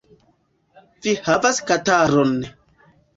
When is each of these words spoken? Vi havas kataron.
Vi 1.05 1.13
havas 1.27 1.59
kataron. 1.73 2.33